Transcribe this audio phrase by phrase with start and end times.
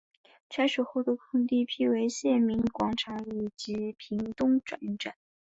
[0.49, 3.19] 拆除后的空地辟为县民广场
[3.55, 5.15] 及屏东转运站。